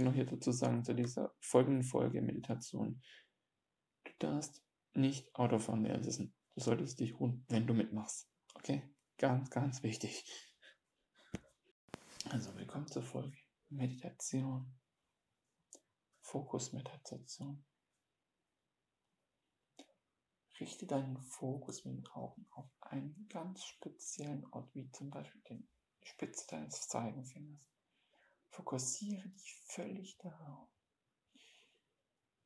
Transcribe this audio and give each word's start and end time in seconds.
möchte 0.00 0.04
noch 0.04 0.14
hier 0.14 0.26
dazu 0.26 0.52
sagen, 0.52 0.84
zu 0.84 0.94
dieser 0.94 1.34
folgenden 1.40 1.82
Folge 1.82 2.22
Meditation. 2.22 3.02
Du 4.04 4.12
darfst 4.18 4.62
nicht 4.94 5.34
Autofahren 5.34 5.84
lernen. 5.84 6.34
Du 6.54 6.60
solltest 6.60 7.00
dich 7.00 7.18
ruhen, 7.18 7.44
wenn 7.48 7.66
du 7.66 7.74
mitmachst. 7.74 8.28
Okay? 8.54 8.82
Ganz, 9.18 9.50
ganz 9.50 9.82
wichtig. 9.82 10.24
Also, 12.30 12.54
willkommen 12.56 12.86
zur 12.86 13.02
Folge 13.02 13.36
Meditation. 13.68 14.74
Fokusmeditation. 16.22 17.64
Richte 20.60 20.86
deinen 20.86 21.18
Fokus 21.18 21.84
mit 21.84 21.98
den 21.98 22.06
Augen 22.08 22.46
auf 22.50 22.70
einen 22.80 23.26
ganz 23.28 23.64
speziellen 23.64 24.46
Ort, 24.52 24.74
wie 24.74 24.90
zum 24.92 25.10
Beispiel 25.10 25.42
die 25.42 25.68
Spitze 26.02 26.46
deines 26.48 26.88
Zeigenfingers. 26.88 27.60
Fokussiere 28.50 29.28
dich 29.28 29.56
völlig 29.66 30.18
darauf. 30.18 30.68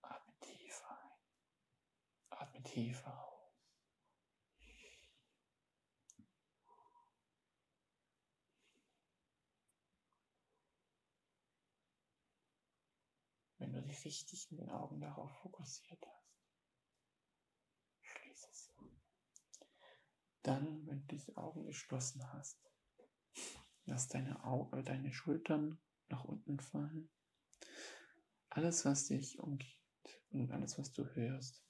Atme 0.03 0.35
tiefer 0.41 0.91
ein. 0.91 2.39
Atme 2.39 2.63
tiefer 2.63 3.25
aus. 3.27 3.35
Wenn 13.59 13.73
du 13.73 13.83
dich 13.83 14.05
richtig 14.05 14.51
in 14.51 14.59
den 14.59 14.69
Augen 14.69 15.01
darauf 15.01 15.35
fokussiert 15.39 16.07
hast, 16.07 16.39
schließe 18.03 18.49
sie. 18.53 19.01
Dann, 20.43 20.87
wenn 20.87 21.01
du 21.01 21.07
diese 21.07 21.35
Augen 21.39 21.65
geschlossen 21.65 22.31
hast, 22.35 22.59
lass 23.87 24.09
deine, 24.09 24.45
Augen, 24.45 24.85
deine 24.85 25.11
Schultern 25.15 25.81
nach 26.09 26.25
unten 26.25 26.59
fallen. 26.61 27.11
Alles, 28.51 28.85
was 28.85 29.07
dich 29.07 29.39
umgibt 29.39 30.23
und 30.31 30.51
alles, 30.53 30.79
was 30.79 30.93
du 30.93 31.07
hörst, 31.15 31.65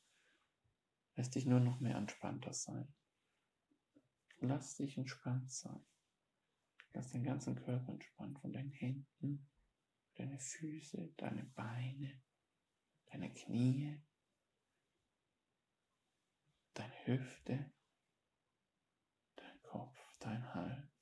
lässt 1.17 1.35
dich 1.35 1.47
nur 1.47 1.61
noch 1.61 1.81
mehr 1.81 1.97
entspannter 1.97 2.53
sein. 2.53 2.93
Lass 4.39 4.77
dich 4.77 4.99
entspannt 4.99 5.51
sein. 5.51 5.85
Lass 6.93 7.11
den 7.11 7.25
ganzen 7.25 7.57
Körper 7.57 7.93
entspannt 7.93 8.39
von 8.41 8.53
deinen 8.53 8.71
Händen, 8.71 9.51
deine 10.15 10.39
Füße, 10.39 11.13
deine 11.17 11.45
Beine, 11.45 12.23
deine 13.07 13.33
Knie, 13.33 14.01
deine 16.75 17.07
Hüfte, 17.07 17.73
dein 19.37 19.63
Kopf, 19.63 19.99
dein 20.21 20.55
Hals. 20.55 20.95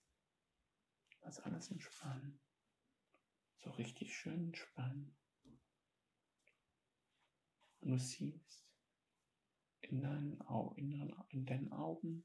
Lass 1.22 1.40
alles 1.40 1.70
entspannen. 1.70 2.40
Richtig 3.78 4.14
schön 4.16 4.46
entspannen. 4.46 5.16
Und 7.80 7.90
du 7.90 7.98
siehst 7.98 8.64
in 9.80 10.00
deinen, 10.00 10.40
Au 10.42 10.72
in, 10.74 10.92
in 11.30 11.46
deinen 11.46 11.72
Augen, 11.72 12.24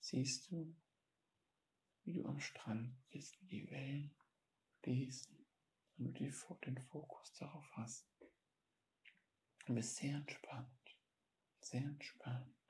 siehst 0.00 0.50
du, 0.50 0.76
wie 2.04 2.14
du 2.14 2.24
am 2.26 2.38
Strand 2.40 2.96
bist, 3.10 3.40
wie 3.40 3.46
die 3.46 3.70
Wellen 3.70 4.14
fließen 4.82 5.46
und 5.98 6.18
du 6.18 6.54
den 6.64 6.78
Fokus 6.78 7.32
darauf 7.34 7.68
hast. 7.76 8.08
Du 9.66 9.74
bist 9.74 9.96
sehr 9.96 10.16
entspannt, 10.16 10.96
sehr 11.60 11.82
entspannt 11.82 12.62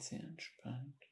sehr 0.00 0.20
entspannt. 0.20 1.10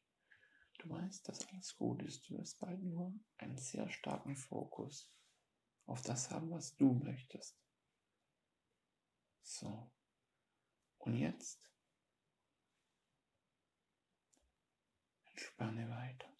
Du 0.79 0.89
weißt, 0.89 1.29
dass 1.29 1.47
alles 1.49 1.77
gut 1.77 2.03
ist. 2.03 2.29
Du 2.29 2.39
wirst 2.39 2.59
bald 2.61 2.83
nur 2.83 3.13
einen 3.37 3.59
sehr 3.59 3.91
starken 3.91 4.37
Fokus 4.37 5.13
auf 5.91 6.03
das 6.03 6.31
haben, 6.31 6.51
was 6.51 6.77
du 6.77 6.95
möchtest. 6.95 7.61
So. 9.43 9.93
Und 10.99 11.17
jetzt 11.17 11.69
entspanne 15.25 15.91
weiter. 15.91 16.33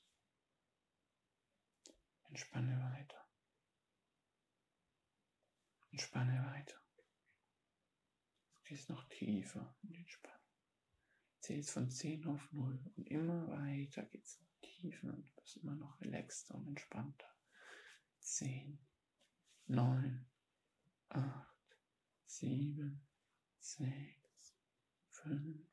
Entspanne 2.29 2.81
weiter. 2.81 3.29
Entspanne 5.91 6.47
weiter. 6.53 6.81
Du 8.55 8.63
gehst 8.63 8.89
noch 8.89 9.03
tiefer 9.09 9.77
in 9.83 9.89
die 9.89 9.99
Entspannung. 9.99 10.39
Zählst 11.41 11.71
von 11.71 11.91
10 11.91 12.25
auf 12.29 12.53
0 12.53 12.93
und 12.97 13.09
immer 13.09 13.49
weiter 13.49 14.05
geht's 14.05 14.41
tiefer 14.61 15.09
und 15.09 15.29
du 15.29 15.41
bist 15.41 15.57
immer 15.57 15.75
noch 15.75 16.01
relaxter 16.01 16.55
und 16.55 16.69
entspannter. 16.69 17.35
10, 18.21 18.80
neun, 19.71 20.27
acht, 21.11 21.79
sieben, 22.27 23.07
sechs, 23.61 24.57
fünf, 25.07 25.65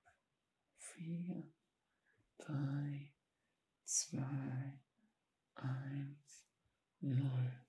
vier, 0.75 1.51
drei, 2.37 3.11
zwei, 3.83 4.79
eins, 5.55 6.47
null. 6.99 7.65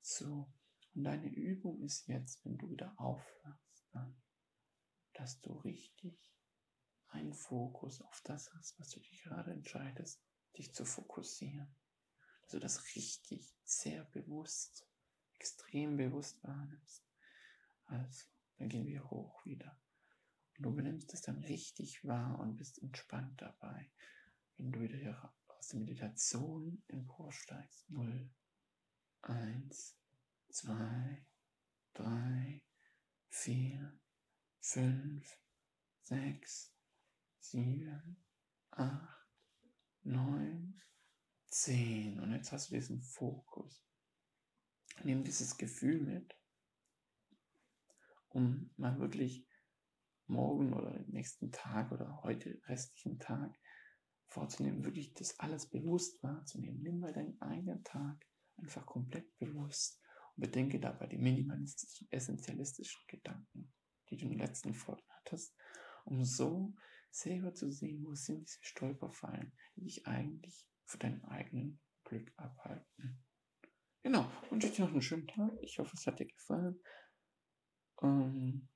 So. 0.00 0.52
Und 0.94 1.02
deine 1.02 1.28
Übung 1.28 1.82
ist 1.82 2.06
jetzt, 2.06 2.44
wenn 2.44 2.56
du 2.56 2.70
wieder 2.70 2.94
aufhörst, 3.00 3.88
dann, 3.90 4.22
dass 5.14 5.40
du 5.40 5.54
richtig 5.54 6.32
einen 7.08 7.34
Fokus 7.34 8.00
auf 8.00 8.20
das 8.22 8.52
hast, 8.54 8.78
was 8.78 8.90
du 8.90 9.00
dich 9.00 9.24
gerade 9.24 9.50
entscheidest, 9.50 10.22
dich 10.56 10.72
zu 10.72 10.84
fokussieren. 10.84 11.74
Dass 12.42 12.50
du 12.50 12.60
das 12.60 12.94
richtig, 12.94 13.56
sehr 13.64 14.04
bewusst 14.04 14.86
extrem 15.44 15.98
bewusst 15.98 16.42
wahrnimmst. 16.42 17.04
Also, 17.84 18.24
dann 18.56 18.70
gehen 18.70 18.86
wir 18.86 19.10
hoch 19.10 19.44
wieder. 19.44 19.78
Und 20.56 20.62
du 20.64 20.74
benimmst 20.74 21.12
es 21.12 21.20
dann 21.20 21.44
richtig 21.44 22.02
wahr 22.02 22.38
und 22.38 22.56
bist 22.56 22.82
entspannt 22.82 23.42
dabei. 23.42 23.90
Wenn 24.56 24.72
du 24.72 24.80
wieder 24.80 24.96
hier 24.96 25.34
aus 25.48 25.68
der 25.68 25.80
Meditation 25.80 26.82
emporsteigst. 26.88 27.90
0, 27.90 28.30
1, 29.20 29.98
2, 30.48 31.26
3, 31.92 32.62
4, 33.28 34.00
5, 34.60 35.38
6, 36.04 36.74
7, 37.40 38.16
8, 38.70 39.26
9, 40.04 40.82
10. 41.48 42.20
Und 42.20 42.32
jetzt 42.32 42.50
hast 42.50 42.70
du 42.70 42.76
diesen 42.76 43.02
Fokus. 43.02 43.84
Nimm 45.04 45.22
dieses 45.22 45.58
Gefühl 45.58 46.00
mit, 46.00 46.34
um 48.30 48.70
mal 48.76 48.98
wirklich 48.98 49.46
morgen 50.26 50.72
oder 50.72 50.92
den 50.92 51.10
nächsten 51.10 51.52
Tag 51.52 51.92
oder 51.92 52.22
heute 52.22 52.58
restlichen 52.66 53.18
Tag 53.18 53.54
vorzunehmen, 54.28 54.84
wirklich 54.84 55.12
das 55.12 55.38
alles 55.38 55.68
bewusst 55.68 56.22
wahrzunehmen. 56.22 56.80
Nimm 56.82 57.00
mal 57.00 57.12
deinen 57.12 57.40
eigenen 57.42 57.84
Tag 57.84 58.26
einfach 58.56 58.86
komplett 58.86 59.36
bewusst 59.38 60.00
und 60.36 60.40
bedenke 60.40 60.80
dabei 60.80 61.06
die 61.06 61.18
minimalistischen, 61.18 62.10
essentialistischen 62.10 63.02
Gedanken, 63.06 63.72
die 64.08 64.16
du 64.16 64.24
in 64.24 64.30
den 64.30 64.38
letzten 64.38 64.72
Folgen 64.72 65.06
hattest, 65.10 65.54
um 66.06 66.24
so 66.24 66.74
selber 67.10 67.54
zu 67.54 67.70
sehen, 67.70 68.04
wo 68.06 68.14
sind 68.14 68.48
diese 68.48 68.64
Stolperfallen, 68.64 69.52
die 69.76 69.82
dich 69.82 70.06
eigentlich 70.06 70.66
für 70.86 70.98
dein 70.98 71.22
eigenen 71.26 71.78
Glück 72.04 72.32
abhalten. 72.36 73.22
Genau, 74.04 74.26
wünsche 74.50 74.66
ich 74.66 74.74
dir 74.74 74.82
noch 74.82 74.92
einen 74.92 75.00
schönen 75.00 75.26
Tag. 75.26 75.50
Ich 75.62 75.78
hoffe, 75.78 75.96
es 75.96 76.06
hat 76.06 76.18
dir 76.20 76.26
gefallen. 76.26 76.78
Ähm 78.02 78.68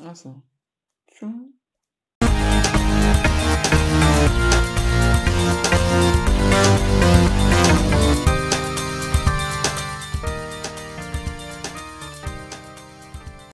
also, 0.00 0.42
tschüss. 1.08 1.65